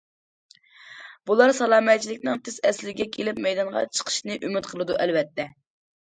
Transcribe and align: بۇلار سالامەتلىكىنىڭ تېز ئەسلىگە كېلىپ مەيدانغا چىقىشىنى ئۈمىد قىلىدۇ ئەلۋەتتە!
بۇلار 1.31 1.53
سالامەتلىكىنىڭ 1.57 2.39
تېز 2.47 2.57
ئەسلىگە 2.71 3.07
كېلىپ 3.19 3.43
مەيدانغا 3.49 3.85
چىقىشىنى 4.01 4.41
ئۈمىد 4.51 4.73
قىلىدۇ 4.75 4.99
ئەلۋەتتە! 5.07 5.49